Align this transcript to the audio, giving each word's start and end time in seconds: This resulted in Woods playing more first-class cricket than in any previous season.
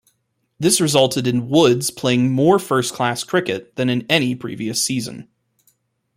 This 0.59 0.81
resulted 0.81 1.27
in 1.27 1.47
Woods 1.47 1.91
playing 1.91 2.31
more 2.31 2.57
first-class 2.57 3.23
cricket 3.23 3.75
than 3.75 3.87
in 3.87 4.03
any 4.09 4.33
previous 4.33 4.81
season. 4.81 5.27